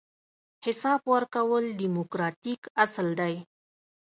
[0.65, 3.35] حساب ورکول دیموکراتیک اصل دی.